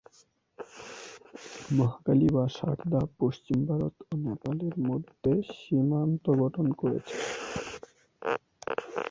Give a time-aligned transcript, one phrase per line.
[1.71, 7.15] মহাকালী বা সারদা পশ্চিম ভারত ও নেপালের মধ্যে সীমান্ত গঠন করেছে।